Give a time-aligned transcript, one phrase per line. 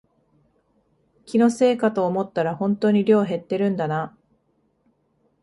[1.27, 4.17] 気のせいかと思ったらほんとに量減ってるんだな